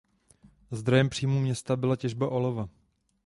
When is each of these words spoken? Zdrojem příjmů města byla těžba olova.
Zdrojem 0.71 1.09
příjmů 1.09 1.39
města 1.39 1.75
byla 1.75 1.95
těžba 1.95 2.29
olova. 2.29 2.69